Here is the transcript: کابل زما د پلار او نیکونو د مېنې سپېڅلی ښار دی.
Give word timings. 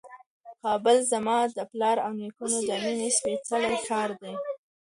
کابل 0.63 0.97
زما 1.11 1.37
د 1.57 1.59
پلار 1.71 1.97
او 2.05 2.11
نیکونو 2.21 2.57
د 2.69 2.71
مېنې 2.83 3.09
سپېڅلی 3.17 3.75
ښار 3.85 4.09
دی. 4.21 4.33